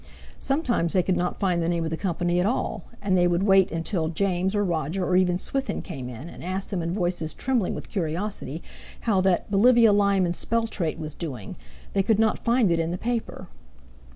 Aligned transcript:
Sometimes 0.39 0.93
they 0.93 1.03
could 1.03 1.15
not 1.15 1.39
find 1.39 1.61
the 1.61 1.69
name 1.69 1.83
of 1.83 1.91
the 1.91 1.95
company 1.95 2.39
at 2.39 2.45
all; 2.47 2.85
and 3.03 3.15
they 3.15 3.27
would 3.27 3.43
wait 3.43 3.69
until 3.71 4.07
James 4.07 4.55
or 4.55 4.63
Roger 4.65 5.05
or 5.05 5.15
even 5.15 5.37
Swithin 5.37 5.83
came 5.83 6.09
in, 6.09 6.27
and 6.27 6.43
ask 6.43 6.71
them 6.71 6.81
in 6.81 6.91
voices 6.91 7.35
trembling 7.35 7.75
with 7.75 7.91
curiosity 7.91 8.63
how 9.01 9.21
that 9.21 9.51
"Bolivia 9.51 9.93
Lime 9.93 10.25
and 10.25 10.33
Speltrate" 10.35 10.97
was 10.97 11.13
doing—they 11.13 12.01
could 12.01 12.17
not 12.17 12.39
find 12.39 12.71
it 12.71 12.79
in 12.79 12.89
the 12.89 12.97
paper. 12.97 13.45